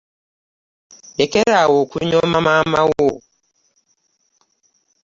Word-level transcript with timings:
Lekeraawo 1.17 1.75
okunyoma 1.83 2.37
maama 2.45 2.81
wo. 2.91 3.09